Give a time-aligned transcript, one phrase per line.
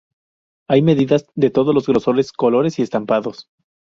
[0.67, 3.51] Hay medias de todos los grosores, colores y estampados.